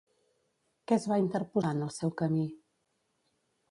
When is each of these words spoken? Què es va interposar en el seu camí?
Què 0.87 0.95
es 0.97 1.05
va 1.13 1.21
interposar 1.25 1.77
en 1.79 1.87
el 1.91 1.95
seu 2.01 2.17
camí? 2.25 2.51